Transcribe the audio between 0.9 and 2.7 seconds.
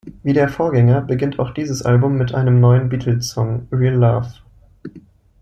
beginnt auch dieses Album mit einem